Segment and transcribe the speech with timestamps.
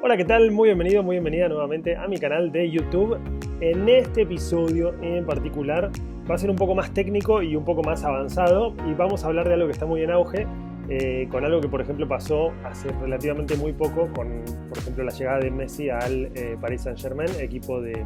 [0.00, 0.52] Hola, ¿qué tal?
[0.52, 3.18] Muy bienvenido, muy bienvenida nuevamente a mi canal de YouTube.
[3.60, 5.90] En este episodio en particular
[6.30, 9.26] va a ser un poco más técnico y un poco más avanzado y vamos a
[9.26, 10.46] hablar de algo que está muy en auge,
[10.88, 15.10] eh, con algo que por ejemplo pasó hace relativamente muy poco con, por ejemplo, la
[15.10, 18.04] llegada de Messi al eh, Paris Saint Germain, equipo de,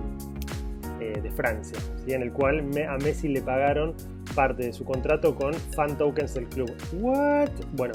[0.98, 3.92] eh, de Francia, en el cual a Messi le pagaron
[4.34, 6.72] parte de su contrato con fan tokens del club.
[6.94, 7.50] ¿What?
[7.72, 7.92] Bueno,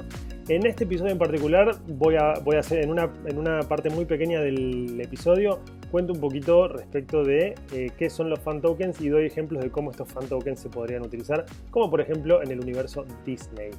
[0.49, 3.89] en este episodio en particular voy a, voy a hacer en una, en una parte
[3.89, 5.59] muy pequeña del episodio
[5.91, 9.71] cuento un poquito respecto de eh, qué son los fan tokens y doy ejemplos de
[9.71, 13.71] cómo estos fan tokens se podrían utilizar, como por ejemplo en el universo Disney.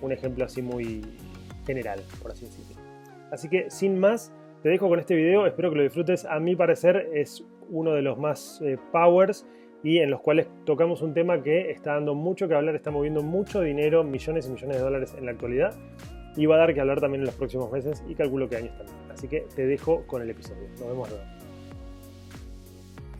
[0.00, 1.02] Un ejemplo así muy
[1.66, 2.76] general, por así decirlo.
[3.30, 4.32] Así que sin más,
[4.62, 6.24] te dejo con este video, espero que lo disfrutes.
[6.24, 9.46] A mi parecer es uno de los más eh, powers
[9.84, 13.22] y en los cuales tocamos un tema que está dando mucho que hablar, está moviendo
[13.22, 15.74] mucho dinero, millones y millones de dólares en la actualidad
[16.36, 18.76] y va a dar que hablar también en los próximos meses y calculo que años
[18.78, 18.96] también.
[19.12, 20.66] Así que te dejo con el episodio.
[20.80, 21.24] Nos vemos luego.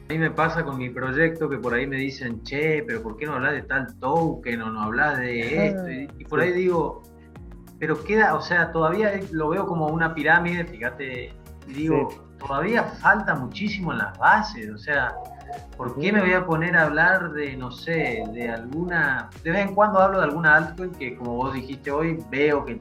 [0.09, 3.19] A mí me pasa con mi proyecto que por ahí me dicen, che, pero ¿por
[3.19, 5.91] qué no hablas de tal token o no hablas de esto?
[5.91, 7.03] Y, por ahí digo,
[7.79, 11.33] pero queda, o sea, todavía lo veo como una pirámide, fíjate,
[11.69, 12.09] y digo,
[12.47, 15.15] todavía falta muchísimo en las bases, o sea,
[15.77, 19.29] ¿Por qué me voy a poner a hablar de, no sé, de alguna...
[19.43, 22.81] De vez en cuando hablo de alguna altcoin que, como vos dijiste hoy, veo que,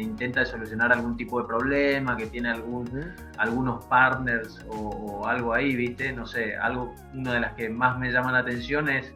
[0.00, 6.12] intenta solucionar algún tipo de problema, que tiene algún, algunos partners o, algo ahí, ¿viste?
[6.12, 9.12] No sé, algo, una de las que más me llama la atención es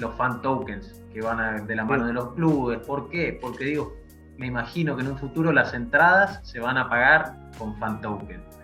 [0.00, 2.78] los fan tokens, que van de la mano de los clubes.
[2.78, 3.38] ¿Por qué?
[3.40, 3.94] Porque digo,
[4.38, 8.57] me imagino que en un futuro las entradas se van a pagar con fan tokens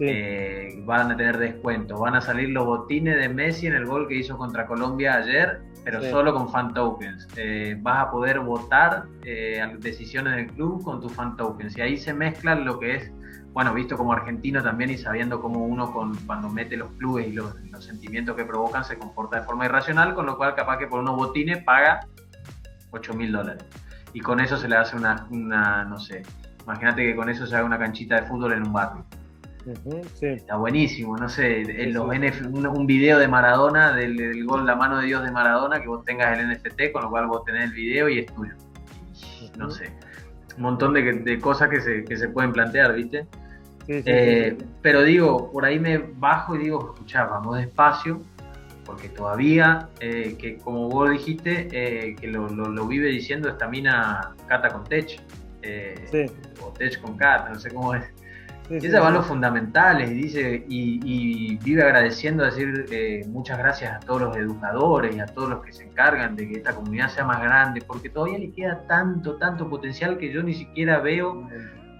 [0.00, 1.98] eh, van a tener descuento.
[1.98, 5.60] Van a salir los botines de Messi en el gol que hizo contra Colombia ayer,
[5.84, 7.28] pero solo con fan tokens.
[7.36, 11.76] Eh, vas a poder votar eh, decisiones del club con tus fan tokens.
[11.76, 13.12] Y ahí se mezclan lo que es,
[13.52, 17.32] bueno, visto como argentino también y sabiendo cómo uno con, cuando mete los clubes y
[17.32, 21.00] los, sentimientos que provocan se comporta de forma irracional, con lo cual capaz que por
[21.00, 22.00] unos botines paga
[22.90, 23.64] 8 mil dólares.
[24.12, 26.22] Y con eso se le hace una, una no sé,
[26.62, 29.04] imagínate que con eso se haga una canchita de fútbol en un barrio.
[30.20, 35.06] Está buenísimo, no sé, en los un, video de Maradona, del, gol La mano de
[35.06, 38.08] Dios de Maradona, que vos tengas el NFT, con lo cual vos tenés el video
[38.08, 38.54] y es tuyo.
[39.58, 39.92] no sé,
[40.56, 43.26] un montón de, cosas que se, que se, pueden plantear, ¿viste?
[43.88, 48.22] Eh, pero digo, por ahí me bajo y digo, escuchá, vamos despacio,
[48.86, 54.34] porque todavía, eh, que como vos dijiste, eh, que lo, lo, vive diciendo esta mina
[54.46, 55.20] Cata con Tech,
[56.62, 58.04] o Tech con Cata, no sé cómo es.
[58.78, 63.96] Sí, ella va a los fundamentales y dice y, vive agradeciendo, decir eh, muchas gracias
[63.96, 67.08] a todos los educadores y a todos los que se encargan de que esta comunidad
[67.08, 71.48] sea más grande, porque todavía le queda tanto, tanto potencial que yo ni siquiera veo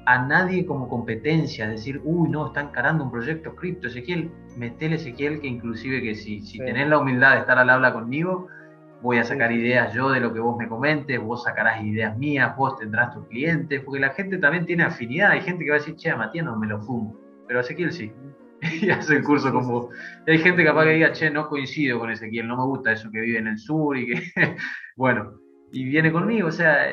[0.07, 5.41] a nadie como competencia, decir, uy, no, está encarando un proyecto cripto, Ezequiel, metele Ezequiel
[5.41, 8.47] que inclusive que si, si tenés la humildad de estar al habla conmigo,
[9.03, 12.55] voy a sacar ideas yo de lo que vos me comentes, vos sacarás ideas mías,
[12.57, 15.79] vos tendrás tus clientes, porque la gente también tiene afinidad, hay gente que va a
[15.79, 18.13] decir, che, a Matías no me lo fumo, pero a Ezequiel sí,
[18.83, 19.89] y hace el curso con vos.
[20.27, 23.21] hay gente capaz que diga, che, no coincido con Ezequiel, no me gusta eso que
[23.21, 24.23] vive en el sur y que,
[24.97, 25.41] bueno,
[25.73, 26.91] y viene conmigo, o sea,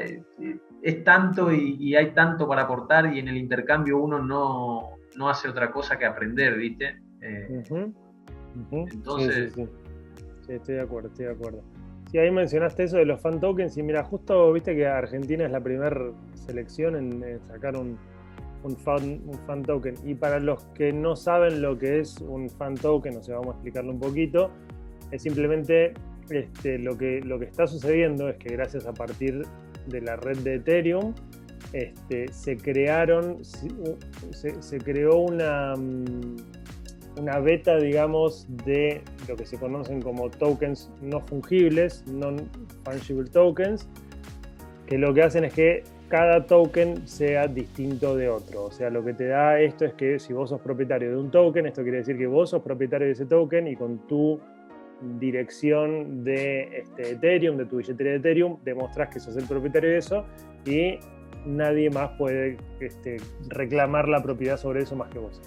[0.81, 5.49] es tanto y, hay tanto para aportar y en el intercambio uno no, no hace
[5.49, 7.01] otra cosa que aprender, ¿viste?
[7.21, 7.63] Eh,
[8.71, 9.53] entonces...
[9.53, 11.63] sí, estoy de acuerdo, estoy de acuerdo.
[12.11, 15.51] Sí, ahí mencionaste eso de los fan tokens y mira, justo viste que Argentina es
[15.51, 16.11] la primera
[16.45, 17.97] selección en, sacar un,
[18.77, 19.95] fan, token.
[20.05, 23.55] Y para los que no saben lo que es un fan token, o sea, vamos
[23.55, 24.51] a explicarlo un poquito,
[25.11, 25.93] es simplemente
[26.29, 29.45] este, lo, que, lo que está sucediendo es que gracias a partir
[29.87, 31.13] de la red de Ethereum,
[31.73, 36.35] este, se crearon, se, se creó una mm,
[37.17, 43.87] una beta, digamos, de lo que se conocen como tokens no fungibles, non-fungible tokens,
[44.85, 48.65] que lo que hacen es que cada token sea distinto de otro.
[48.65, 51.31] O sea, lo que te da esto es que si vos sos propietario de un
[51.31, 54.39] token, esto quiere decir que vos sos propietario de ese token y con tu
[55.19, 59.97] dirección de este Ethereum, de tu billetera de Ethereum, demostrás que sos el propietario de
[59.97, 60.25] eso
[60.65, 60.99] y
[61.45, 63.17] nadie más puede este,
[63.49, 65.41] reclamar la propiedad sobre eso más que vos.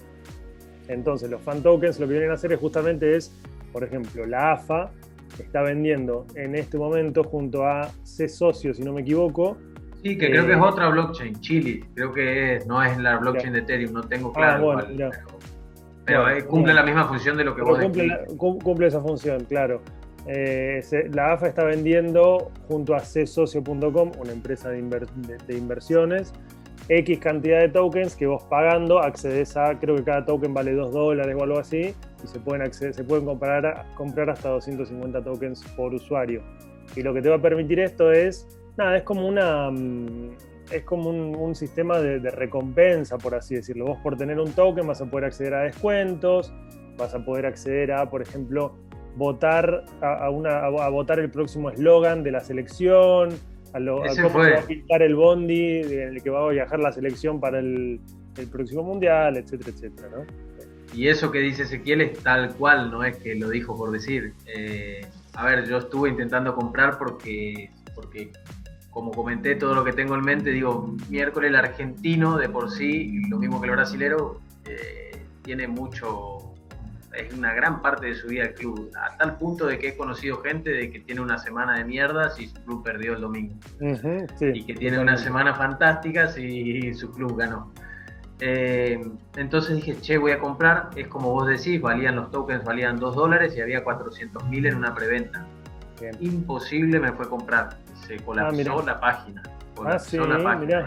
[0.91, 3.33] Entonces, los fan tokens lo que vienen a hacer es justamente es,
[3.71, 4.91] por ejemplo, la AFA
[5.39, 9.57] está vendiendo en este momento junto a C Socio, si no me equivoco.
[10.03, 11.85] Sí, que creo que es eh, otra blockchain, Chili.
[11.93, 14.71] Creo que no es la blockchain de Ethereum, no tengo claro.
[14.71, 15.11] Ah, bueno,
[16.03, 19.81] pero, eh, cumple la misma función de lo que vos cumple, cumple esa función, claro.
[20.27, 20.83] Eh,
[21.13, 24.81] la AFA está vendiendo junto a csocio.com, una empresa de,
[25.47, 26.33] de inversiones,
[26.91, 30.91] X cantidad de tokens que vos pagando accedes a, creo que cada token vale 2
[30.91, 35.93] dólares o algo así, y se pueden, se pueden comprar, comprar hasta 250 tokens por
[35.93, 36.43] usuario.
[36.93, 38.45] Y lo que te va a permitir esto es,
[38.77, 39.71] nada, es como una...
[39.71, 40.31] Mm,
[40.69, 43.85] es como un, sistema de, recompensa, por así decirlo.
[43.87, 46.53] Vos por tener un token vas a poder acceder a descuentos,
[46.97, 48.77] vas a poder acceder a, por ejemplo,
[49.17, 53.31] votar a, una, a votar el próximo eslogan de la selección,
[53.73, 56.79] a, lo, cómo se va a pintar el bondi en el que va a viajar
[56.79, 57.99] la selección para el,
[58.51, 60.25] próximo mundial, etcétera, etcétera, ¿no?
[60.93, 64.33] Y eso que dice Ezequiel es tal cual, no es que lo dijo por decir.
[64.53, 68.31] Eh, a ver, yo estuve intentando comprar porque, porque,
[68.89, 73.21] como comenté, todo lo que tengo en mente, digo, miércoles el argentino de por sí,
[73.29, 75.11] lo mismo que el brasilero, eh,
[75.43, 76.50] tiene mucho,
[77.13, 79.97] es una gran parte de su vida el club, a tal punto de que he
[79.97, 83.55] conocido gente de que tiene una semana de mierda si su club perdió el domingo.
[84.39, 87.71] y que tiene una semana fantástica si su club ganó.
[88.43, 88.99] Eh,
[89.35, 93.15] entonces dije, che, voy a comprar, es como vos decís, valían los tokens, valían 2
[93.15, 95.45] dólares y había 400 mil en una preventa.
[96.19, 99.43] Imposible me fue comprar, se colapsó ah, la página.
[99.75, 100.85] Colapsó ah, la página.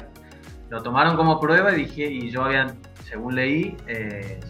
[0.71, 2.75] Lo tomaron como prueba y dije, y yo había,
[3.05, 4.41] según leí, eh,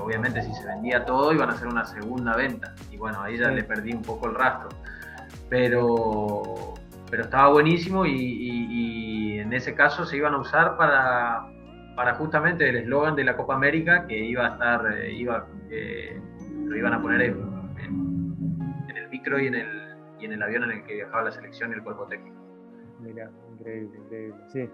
[0.00, 2.74] obviamente si se vendía todo iban a hacer una segunda venta.
[2.90, 4.68] Y bueno, ahí ya le perdí un poco el rastro.
[5.48, 6.74] Pero,
[7.10, 11.46] pero estaba buenísimo y, en ese caso se iban a usar para,
[11.96, 16.20] para justamente el eslogan de la Copa América que iba a estar, eh, iba, eh,
[16.64, 20.72] lo iban a poner en, el micro y en el, y en el avión en
[20.72, 22.36] el que viajaba la selección y el cuerpo técnico.
[23.00, 24.70] Mira, increíble, increíble, sí.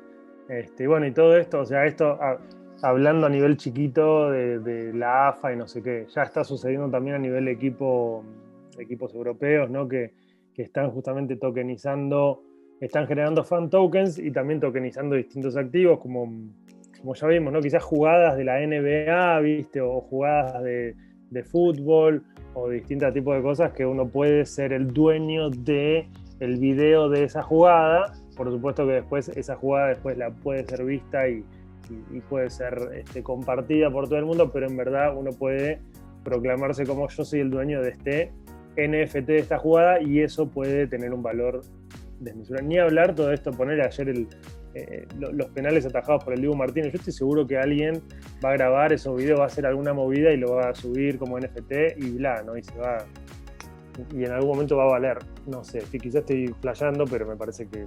[0.48, 2.36] Este, bueno, y todo esto, o sea, esto, ah,
[2.82, 7.16] hablando a nivel chiquito de, la AFA y no sé qué, ya está sucediendo también
[7.16, 8.24] a nivel de equipo,
[8.78, 9.88] equipos europeos, ¿no?
[9.88, 10.12] Que,
[10.56, 12.42] están justamente tokenizando,
[12.80, 16.32] están generando fan tokens y también tokenizando distintos activos, como,
[16.98, 17.60] como ya vimos, ¿no?
[17.60, 19.82] Quizás jugadas de la NBA, ¿viste?
[19.82, 20.94] O jugadas de,
[21.44, 22.24] fútbol
[22.54, 26.08] o distintos tipos de cosas que uno puede ser el dueño de
[26.40, 28.14] el video de esa jugada.
[28.34, 31.44] Por supuesto que después esa jugada después la puede ser vista y,
[32.12, 35.80] y, puede ser este, compartida por todo el mundo, pero en verdad uno puede
[36.24, 38.32] proclamarse como yo soy el dueño de este
[38.76, 41.62] NFT de esta jugada y eso puede tener un valor
[42.20, 42.66] desmesurado.
[42.66, 44.26] Ni hablar todo esto, poner ayer
[44.74, 46.92] eh, los penales atajados por el Diego Martínez.
[46.92, 48.02] Yo estoy seguro que alguien
[48.44, 51.18] va a grabar esos videos, va a hacer alguna movida y lo va a subir
[51.18, 52.56] como NFT y bla, ¿no?
[52.56, 52.98] Y se va.
[54.14, 55.18] Y en algún momento va a valer.
[55.46, 57.86] No sé, quizás estoy flayando, pero me parece que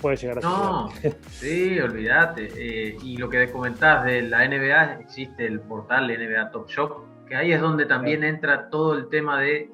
[0.00, 0.88] puede llegar a No,
[1.28, 2.48] sí, olvídate.
[2.56, 7.36] Eh, y lo que comentás de la NBA, existe el portal NBA Top Shop, que
[7.36, 9.70] ahí es donde también entra todo el tema de,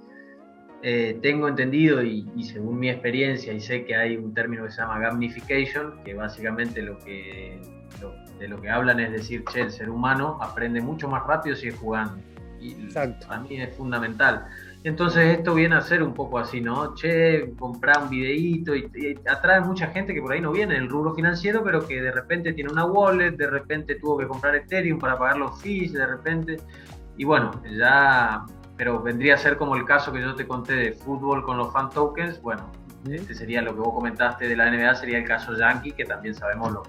[0.83, 4.83] eh, tengo entendido y, según mi experiencia, y sé que hay un término que se
[4.83, 7.61] llama gamification, que básicamente lo que,
[8.39, 11.69] de lo que hablan es decir, che, el ser humano aprende mucho más rápido si
[11.69, 12.23] es jugando.
[12.61, 13.27] Y Exacto.
[13.27, 14.47] para mí es fundamental.
[14.87, 16.95] Entonces esto viene a ser un poco así, ¿no?
[16.95, 18.89] Che, comprar un videíto y,
[19.29, 22.53] atrae mucha gente que por ahí no viene del rubro financiero, pero que de repente
[22.53, 26.59] tiene una wallet, de repente tuvo que comprar Ethereum para pagar los fees, de repente.
[27.17, 28.47] Y bueno, ya,
[28.77, 31.73] pero vendría a ser como el caso que yo te conté de fútbol con los
[31.73, 32.41] fan tokens.
[32.41, 32.71] Bueno,
[33.11, 36.33] este sería lo que vos comentaste de la NBA, sería el caso Yankee, que también
[36.33, 36.85] sabemos lo,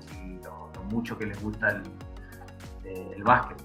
[0.91, 1.81] mucho que les gusta el,
[2.85, 3.57] eh, el básquet.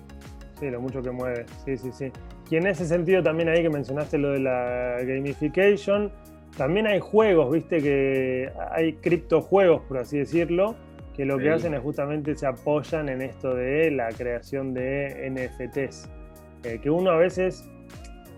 [0.59, 1.45] Sí, lo mucho que mueve.
[1.67, 2.11] Sí, sí, sí.
[2.53, 6.13] Y en ese sentido también ahí que mencionaste lo de la gamification,
[6.55, 10.75] también hay juegos, viste, que hay criptojuegos, por así decirlo,
[11.17, 16.11] que lo que hacen es justamente se apoyan en esto de la creación de NFTs.
[16.65, 17.67] Eh, que uno a veces,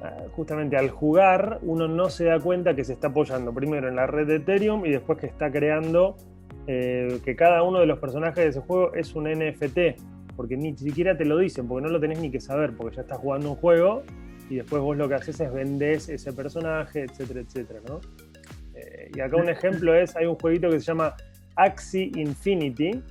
[0.00, 3.96] ah, justamente al jugar, uno no se da cuenta que se está apoyando primero en
[3.96, 6.14] la red de Ethereum y después que está creando
[6.68, 10.76] eh, que cada uno de los personajes de ese juego es un NFT porque ni
[10.76, 13.50] siquiera te lo dicen, porque no lo tenés ni que saber, porque ya estás jugando
[13.50, 14.02] un juego
[14.50, 18.00] y después vos lo que haces es vendés ese personaje, etcétera, etcétera, ¿no?
[18.74, 21.14] Eh, y acá un ejemplo es, hay un jueguito que se llama
[21.56, 23.02] Axie Infinity,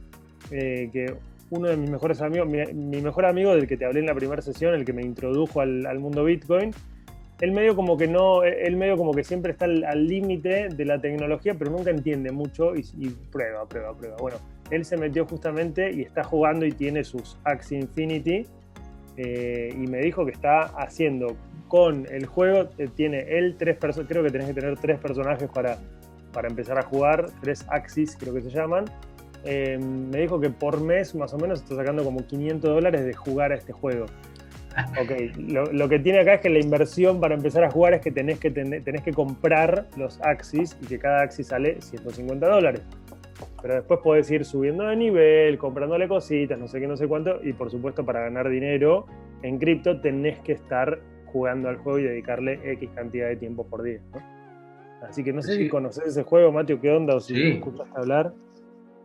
[0.51, 1.15] eh, que
[1.49, 4.41] uno de mis mejores amigos, mi, mejor amigo del que te hablé en la primera
[4.41, 6.71] sesión, el que me introdujo al, mundo Bitcoin,
[7.41, 10.99] él medio como que no, él medio como que siempre está al límite de la
[10.99, 14.15] tecnología, pero nunca entiende mucho y, y prueba, prueba, prueba.
[14.17, 14.37] Bueno,
[14.75, 18.45] él se metió justamente y está jugando y tiene sus Axie Infinity.
[19.17, 21.35] Eh, y me dijo que está haciendo
[21.67, 25.49] con el juego, eh, tiene él tres personas, creo que tenés que tener tres personajes
[25.49, 25.77] para,
[26.31, 28.85] para empezar a jugar, tres Axis creo que se llaman.
[29.45, 33.13] Eh, me dijo que por mes más o menos está sacando como 500 dólares de
[33.13, 34.05] jugar a este juego.
[34.99, 38.11] Ok, lo, que tiene acá es que la inversión para empezar a jugar es que
[38.11, 42.81] tenés que, tenés que comprar los Axis y que cada Axis sale 150 dólares.
[43.63, 47.41] Pero después podés ir subiendo de nivel, comprándole cositas, no sé qué, no sé cuánto,
[47.41, 49.05] y por supuesto para ganar dinero
[49.41, 53.81] en cripto tenés que estar jugando al juego y dedicarle X cantidad de tiempo por
[53.81, 54.01] día.
[55.01, 58.33] Así que no sé si conoces ese juego, Mateo, qué onda, o si escuchaste hablar.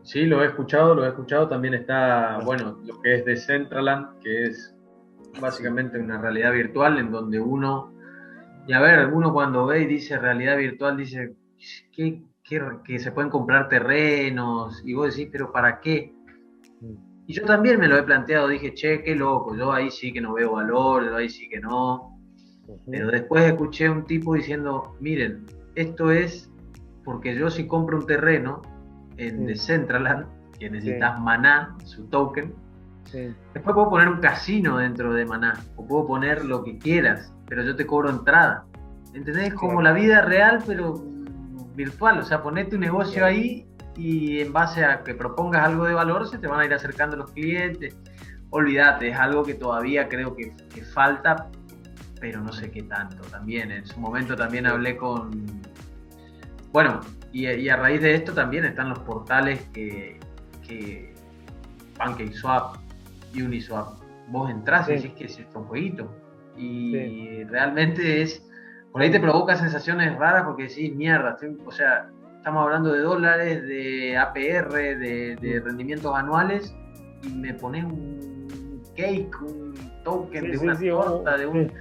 [0.02, 1.48] Sí, lo he escuchado, lo he escuchado.
[1.48, 4.76] También está, bueno, lo que es de Centraland, que es
[5.40, 7.92] básicamente una realidad virtual en donde uno,
[8.66, 11.34] y a ver, uno cuando ve y dice realidad virtual, dice
[12.48, 16.14] que, que se pueden comprar terrenos, y vos decís, pero ¿para qué?
[17.26, 20.20] Y yo también me lo he planteado, dije, che, qué loco, yo ahí sí que
[20.20, 22.18] no veo valor, yo ahí sí que no.
[22.90, 26.50] Pero después escuché un tipo diciendo, miren, esto es
[27.04, 28.62] porque yo si compro un terreno
[29.18, 30.26] en Decentraland,
[30.58, 32.54] que necesitas Maná, su token,
[33.12, 37.62] después puedo poner un casino dentro de Maná, o puedo poner lo que quieras, pero
[37.62, 38.64] yo te cobro entrada.
[39.14, 39.54] ¿Entendés?
[39.54, 41.02] Como la vida real, pero
[41.78, 43.66] virtual, o sea, ponete un negocio ahí
[43.96, 47.16] y en base a que propongas algo de valor se te van a ir acercando
[47.16, 47.96] los clientes.
[48.50, 51.48] Olvídate, es algo que todavía creo que, falta,
[52.20, 53.70] pero no sé qué tanto también.
[53.70, 55.46] En su momento también hablé con...
[56.72, 57.00] Bueno,
[57.32, 60.18] y, a raíz de esto también están los portales que,
[60.66, 61.14] que
[61.96, 62.76] PancakeSwap,
[63.34, 63.98] Uniswap.
[64.28, 66.10] Vos entras y decís que es esto un jueguito.
[66.56, 68.47] Y realmente es...
[68.92, 73.62] Por ahí te provoca sensaciones raras porque decís, mierda, o sea, estamos hablando de dólares,
[73.62, 76.74] de APR, de, rendimientos anuales,
[77.22, 81.72] y me pones un cake, un token de una torta, de un...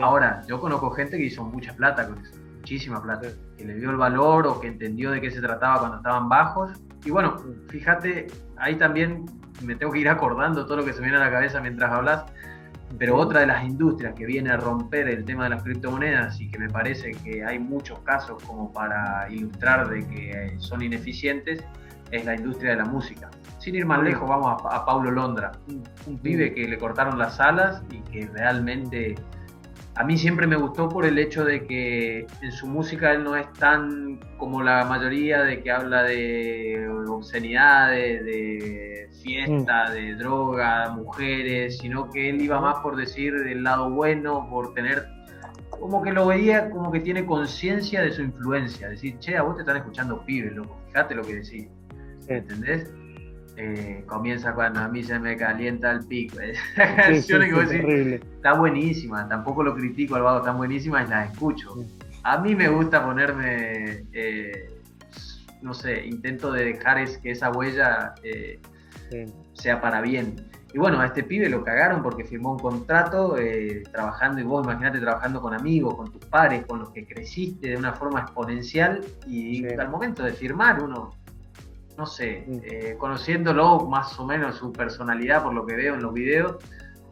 [0.00, 3.90] Ahora, yo conozco gente que hizo mucha plata con eso, muchísima plata, que le dio
[3.90, 6.72] el valor o que entendió de qué se trataba cuando estaban bajos.
[7.04, 7.36] Y bueno,
[7.68, 9.24] fíjate, ahí también
[9.62, 11.92] me tengo que ir acordando todo lo que se me viene a la cabeza mientras
[11.92, 12.24] hablas
[12.98, 16.48] pero otra de las industrias que viene a romper el tema de las criptomonedas y
[16.48, 21.64] que me parece que hay muchos casos como para ilustrar de que son ineficientes
[22.10, 23.30] es la industria de la música.
[23.58, 25.52] Sin ir más lejos, vamos a, Paulo Londra,
[26.06, 29.14] un, pibe que le cortaron las alas y que realmente
[29.96, 33.36] a mí siempre me gustó por el hecho de que en su música él no
[33.36, 39.92] es tan como la mayoría de que habla de obscenidades, de fiesta, mm.
[39.92, 45.06] de droga, mujeres, sino que él iba más por decir del lado bueno, por tener
[45.70, 49.56] como que lo veía como que tiene conciencia de su influencia, decir, che, a vos
[49.56, 51.68] te están escuchando pibes, loco, fíjate lo que decís,
[52.28, 52.92] ¿entendés?
[53.56, 56.40] Eh, comienza cuando a mí se me calienta el pico.
[56.40, 61.74] Esa canción que está buenísima, tampoco lo critico al vago, están buenísimas y las escucho.
[62.24, 64.80] A mí me gusta ponerme, eh,
[65.62, 68.60] no sé, intento de dejar es, que esa huella eh,
[69.52, 70.50] sea para bien.
[70.72, 73.36] Y bueno, a este pibe lo cagaron porque firmó un contrato
[73.92, 77.76] trabajando, y vos imagínate trabajando con amigos, con tus pares, con los que creciste de
[77.76, 81.14] una forma exponencial, y al momento de firmar uno
[81.96, 82.58] no sé, mm.
[82.64, 86.56] eh, conociéndolo más o menos su personalidad por lo que veo en los videos,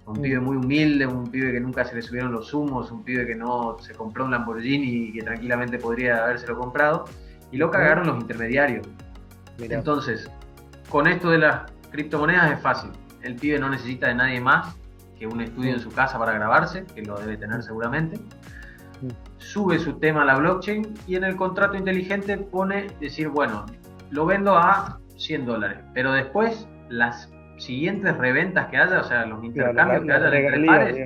[0.06, 0.22] un mm.
[0.22, 3.34] pibe muy humilde, un pibe que nunca se le subieron los humos, un pibe que
[3.34, 7.04] no se compró un Lamborghini y que tranquilamente podría habérselo comprado,
[7.50, 8.86] y lo cagaron los intermediarios.
[9.58, 10.28] Entonces,
[10.88, 12.90] con esto de las criptomonedas es fácil.
[13.22, 14.74] El pibe no necesita de nadie más
[15.18, 15.82] que un estudio en mm.
[15.82, 18.18] su casa para grabarse, que lo debe tener seguramente.
[19.38, 23.66] Sube su tema a la blockchain y en el contrato inteligente pone decir, bueno,
[24.12, 29.42] lo vendo a 100 dólares, pero después las siguientes reventas que haya, o sea, los
[29.42, 30.96] intercambios que haya entre pares,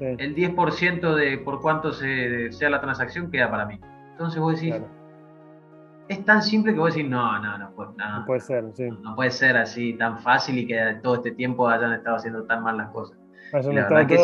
[0.00, 3.78] el 10% de por cuánto sea la transacción queda para mí.
[4.12, 4.74] Entonces vos decís,
[6.08, 8.64] es tan simple que vos decís, no, no, no, no, puede ser,
[9.00, 12.62] no, puede ser así tan fácil y que todo este tiempo hayan estado haciendo tan
[12.62, 13.16] mal las cosas.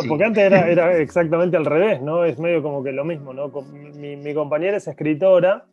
[0.09, 2.25] Porque antes era, exactamente al revés, ¿no?
[2.25, 3.53] Es medio como que lo mismo, ¿no?
[3.97, 5.67] Mi, mi compañera es escritora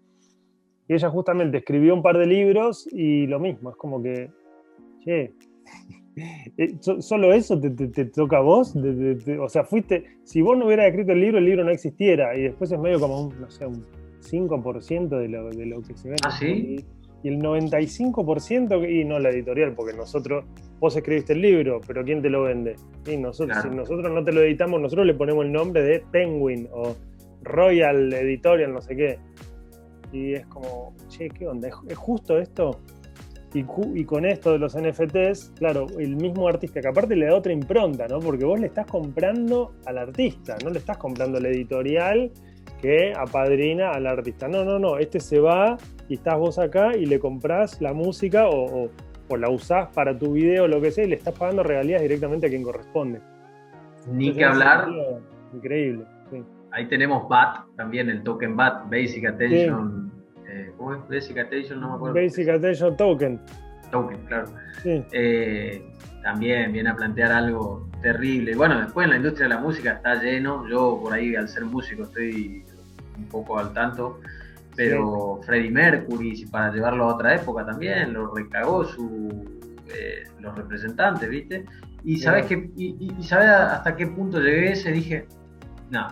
[0.88, 4.30] y ella justamente escribió un par de libros y lo mismo, es como que,
[5.00, 5.34] che,
[6.58, 8.76] eh, solo eso te, toca a vos,
[9.40, 12.44] o sea, fuiste, si vos no hubieras escrito el libro, el libro no existiera y
[12.44, 13.86] después es medio como un, no sé, un
[14.22, 16.16] 5% de lo, de lo que se ve.
[16.26, 16.78] ¿Ah, sí?
[16.80, 16.86] Y,
[17.28, 20.46] el 95%, y no la editorial, porque nosotros,
[20.80, 22.76] vos escribiste el libro, pero ¿quién te lo vende?
[23.12, 26.70] Y nosotros, si nosotros no te lo editamos, nosotros le ponemos el nombre de Penguin
[26.72, 26.96] o
[27.42, 29.18] Royal Editorial, no sé qué
[30.16, 31.68] y es como, che, ¿qué onda?
[31.68, 32.80] ¿Es justo esto?
[33.54, 37.36] Y, y, con esto de los NFTs, claro, el mismo artista, que aparte le da
[37.36, 38.20] otra impronta, ¿no?
[38.20, 42.32] Porque vos le estás comprando al artista, no le estás comprando la editorial
[42.82, 44.48] que apadrina al artista.
[44.48, 48.48] No, no, no, este se va y estás vos acá y le compras la música
[48.50, 48.90] o,
[49.38, 52.48] la usás para tu video o lo que sea y le estás pagando regalías directamente
[52.48, 53.22] a quien corresponde.
[54.12, 54.88] Ni que hablar.
[55.54, 56.06] Increíble.
[56.72, 60.05] Ahí tenemos BAT también, el token BAT, Basic Attention
[60.78, 61.08] ¿cómo es?
[61.08, 62.16] Basic Attention, no me acuerdo.
[62.16, 63.40] Basic Attention Token.
[63.92, 64.48] Token, claro.
[64.84, 65.84] Eh,
[66.22, 68.56] también viene a plantear algo terrible.
[68.56, 70.68] Bueno, después en la industria de la música está lleno.
[70.68, 72.66] Yo por ahí al ser músico estoy
[73.18, 74.20] un poco al tanto.
[74.76, 79.46] Pero Freddie Mercury, para llevarlo a otra época también, lo recagó su,
[79.88, 81.66] eh, los representantes, ¿viste?
[82.04, 85.28] Y sabes que y, sabes hasta qué punto llegué se dije,
[85.90, 86.08] no,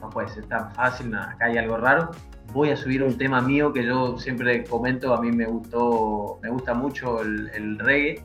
[0.00, 2.10] no, puede ser tan fácil, acá hay algo raro.
[2.52, 6.50] Voy a subir un tema mío que yo siempre comento, a mí me gustó, me
[6.50, 8.22] gusta mucho el, reggae.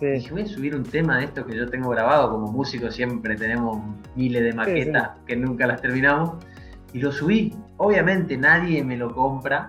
[0.00, 3.36] Dije, voy a subir un tema de esto que yo tengo grabado, como músico siempre
[3.36, 3.82] tenemos
[4.14, 6.36] miles de maquetas que nunca las terminamos
[6.92, 7.52] y lo subí.
[7.78, 9.66] Obviamente nadie me lo compra,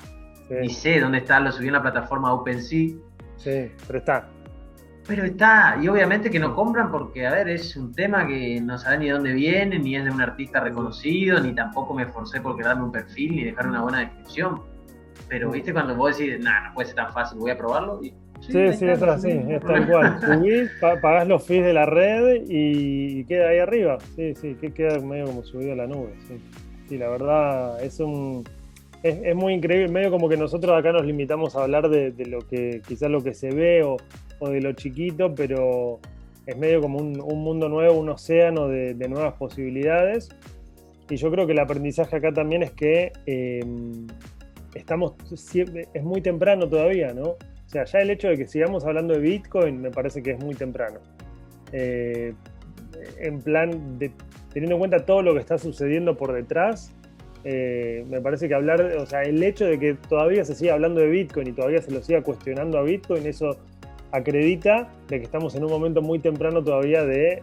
[0.50, 2.89] ni sé dónde está, lo subí en la plataforma OpenSea.
[3.38, 4.29] Sí, pero está.
[5.10, 8.78] Pero está, y obviamente que no compran porque, a ver, es un tema que no
[8.78, 12.56] sabe ni dónde viene, ni es de un artista reconocido, ni tampoco me esforcé por
[12.56, 14.62] crearme un perfil ni dejar una buena descripción.
[15.28, 18.00] Pero, viste, cuando vos decís, nada, no puede ser tan fácil, voy a probarlo.
[18.01, 20.22] Y, sí, sí, es así, es tal cual.
[20.22, 23.98] Subís, pagás los fees de la red y queda ahí arriba.
[24.16, 26.13] Sí, sí, que queda medio como subido a la nube.
[26.28, 26.39] Sí
[26.89, 28.44] sí, la verdad es un.
[29.01, 32.82] Es, muy increíble, medio como que nosotros acá nos limitamos a hablar de, lo que
[32.86, 33.96] quizás lo que se ve o,
[34.48, 36.00] de lo chiquito, pero
[36.46, 40.29] es medio como un, mundo nuevo, un océano de, nuevas posibilidades.
[41.10, 44.08] Y yo creo que el aprendizaje acá también es que em,
[44.75, 45.13] estamos
[45.93, 47.31] es muy temprano todavía, ¿no?
[47.31, 50.39] O sea, ya el hecho de que sigamos hablando de Bitcoin me parece que es
[50.39, 51.00] muy temprano.
[51.72, 52.34] Eh,
[53.19, 54.00] en plan
[54.53, 56.91] teniendo en cuenta todo lo que está sucediendo por detrás,
[57.43, 61.00] eh, me parece que hablar, o sea, el hecho de que todavía se siga hablando
[61.00, 63.58] de Bitcoin y todavía se lo siga cuestionando a Bitcoin, eso
[64.12, 67.42] acredita de que estamos en un momento muy temprano todavía de,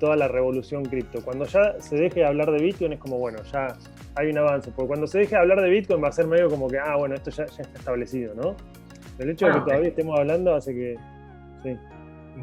[0.00, 1.20] toda la revolución cripto.
[1.24, 3.68] Cuando ya se deje de hablar de Bitcoin es como, bueno, ya
[4.16, 6.50] hay un avance, porque cuando se deje de hablar de Bitcoin va a ser medio
[6.50, 8.56] como que, ah, bueno, esto ya, está establecido, ¿no?
[9.18, 10.96] El hecho de que todavía estemos hablando hace que...
[11.62, 11.76] Sí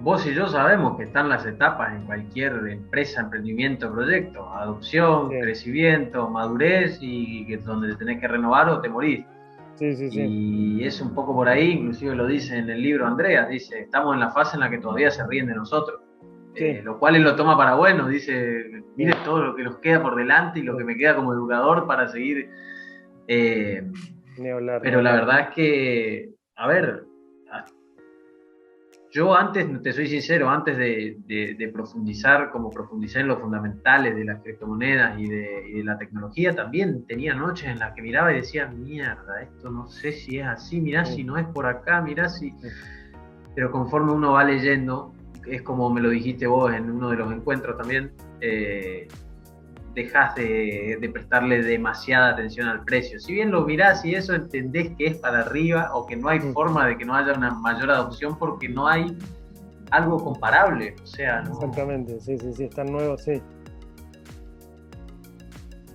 [0.01, 6.29] vos y yo sabemos que están las etapas en cualquier empresa, emprendimiento, proyecto, adopción, crecimiento,
[6.29, 9.25] madurez y que donde te tenés que renovar o te morís.
[9.75, 10.21] Sí, sí, sí.
[10.21, 14.13] Y es un poco por ahí, inclusive lo dice en el libro Andreas, dice, estamos
[14.13, 15.99] en la fase en la que todavía se ríen de nosotros.
[16.55, 20.03] Eh, lo cual él lo toma para bueno, dice, mire todo lo que nos queda
[20.03, 22.47] por delante y lo que me queda como educador para seguir.
[23.27, 23.83] Eh,
[24.81, 27.05] pero la verdad es que, a ver,
[29.13, 34.41] yo antes, te soy sincero, antes de, profundizar, como profundizar en los fundamentales de las
[34.41, 39.43] criptomonedas y de, la tecnología, también tenía noches en las que miraba y decía, mierda,
[39.43, 42.55] esto no sé si es así, mirá si no es por acá, mirá si...
[43.53, 45.13] Pero conforme uno va leyendo,
[45.45, 49.07] es como me lo dijiste vos en uno de los encuentros también, eh,
[49.93, 53.19] dejas de, prestarle demasiada atención al precio.
[53.19, 56.39] Si bien lo mirás y eso entendés que es para arriba o que no hay
[56.39, 56.53] mm.
[56.53, 59.15] forma de que no haya una mayor adopción porque no hay
[59.91, 60.95] algo comparable.
[61.01, 63.41] O sea, Exactamente, sí, sí, sí, están nuevos, sí.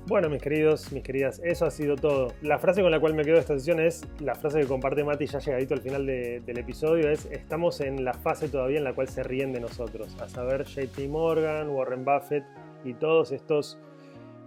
[0.07, 2.33] Bueno, mis queridos, mis queridas, eso ha sido todo.
[2.41, 5.27] La frase con la cual me quedo esta sesión es la frase que comparte Mati
[5.27, 9.09] ya llegadito al final del episodio, es estamos en la fase todavía en la cual
[9.09, 12.43] se ríen de nosotros, a saber JP Morgan, Warren Buffett
[12.85, 13.79] y todos estos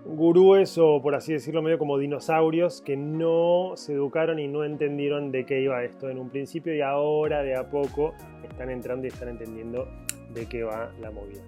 [0.05, 5.31] gurúes o por así decirlo medio como dinosaurios que no se educaron y no entendieron
[5.31, 9.09] de qué iba esto en un principio y ahora de a poco están entrando y
[9.09, 9.87] están entendiendo
[10.33, 11.41] de qué va la movida.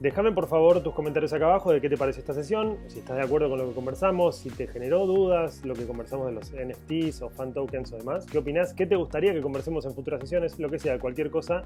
[0.00, 3.16] Déjame por favor tus comentarios acá abajo de qué te parece esta sesión, si estás
[3.16, 6.50] de acuerdo con lo que conversamos, si te generó dudas, lo que conversamos de los
[6.50, 10.20] NFTs o fan tokens o demás, qué opinas, qué te gustaría que conversemos en futuras
[10.20, 11.62] sesiones, lo que sea, cualquier cosa,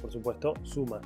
[0.00, 1.02] por supuesto, suma.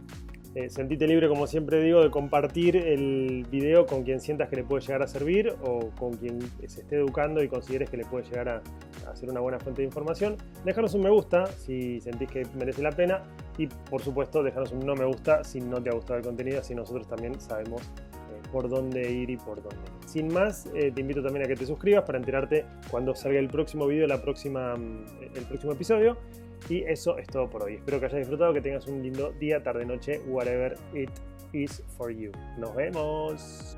[0.55, 4.65] Eh, sentite libre, como siempre digo, de compartir el video con quien sientas que le
[4.65, 8.25] puede llegar a servir o con quien se esté educando y consideres que le puede
[8.25, 8.63] llegar a,
[9.09, 10.37] a ser una buena fuente de información.
[10.65, 13.23] Dejaros un me gusta si sentís que merece la pena
[13.59, 16.61] y por supuesto dejaros un no me gusta si no te ha gustado el contenido,
[16.61, 19.77] así nosotros también sabemos eh, por dónde ir y por dónde.
[20.07, 23.49] Sin más, eh, te invito también a que te suscribas para enterarte cuando salga el
[23.49, 26.17] próximo video, la próxima, mm, el próximo episodio.
[26.69, 27.75] Y eso es todo por hoy.
[27.75, 31.11] Espero que hayas disfrutado, que tengas un lindo día, tarde, noche, whatever it
[31.53, 32.31] is for you.
[32.59, 33.77] Nos vemos.